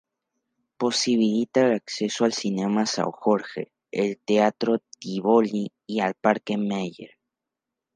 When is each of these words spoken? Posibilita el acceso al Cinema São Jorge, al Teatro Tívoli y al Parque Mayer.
Posibilita 0.77 1.61
el 1.67 1.73
acceso 1.73 2.25
al 2.25 2.33
Cinema 2.33 2.85
São 2.95 3.11
Jorge, 3.13 3.71
al 3.93 4.17
Teatro 4.25 4.79
Tívoli 4.99 5.71
y 5.85 5.99
al 5.99 6.15
Parque 6.15 6.57
Mayer. 6.57 7.19